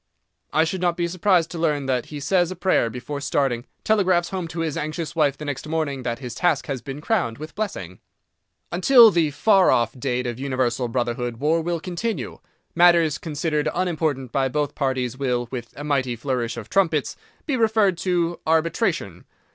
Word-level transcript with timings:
I 0.51 0.63
should 0.63 0.81
not 0.81 0.97
be 0.97 1.07
surprised 1.07 1.51
to 1.51 1.59
learn 1.59 1.85
that 1.85 2.07
he 2.07 2.19
says 2.19 2.49
a 2.49 2.55
prayer 2.55 2.89
before 2.89 3.21
starting, 3.21 3.67
telegraphs 3.83 4.29
home 4.31 4.47
to 4.47 4.61
his 4.61 4.75
anxious 4.75 5.15
wife 5.15 5.37
the 5.37 5.45
next 5.45 5.67
morning 5.67 6.01
that 6.01 6.17
his 6.17 6.33
task 6.33 6.65
has 6.65 6.81
been 6.81 7.01
crowned 7.01 7.37
with 7.37 7.53
blessing. 7.53 7.99
Until 8.71 9.11
the 9.11 9.29
far 9.29 9.69
off 9.69 9.93
date 9.99 10.25
of 10.25 10.39
Universal 10.39 10.87
Brotherhood 10.87 11.37
war 11.37 11.61
will 11.61 11.79
continue. 11.79 12.39
Matters 12.73 13.19
considered 13.19 13.69
unimportant 13.75 14.31
by 14.31 14.47
both 14.47 14.73
parties 14.73 15.17
will—with 15.19 15.71
a 15.77 15.83
mighty 15.83 16.15
flourish 16.15 16.57
of 16.57 16.67
trumpets—be 16.67 17.55
referred 17.55 17.95
to 17.99 18.39
arbitration. 18.47 19.25